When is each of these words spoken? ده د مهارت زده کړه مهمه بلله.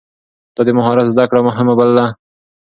ده 0.55 0.61
د 0.67 0.69
مهارت 0.77 1.07
زده 1.13 1.23
کړه 1.29 1.41
مهمه 1.47 1.73
بلله. 1.79 2.05